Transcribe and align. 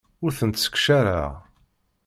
Ur 0.23 0.31
tent-sseqcareɣ. 0.39 1.31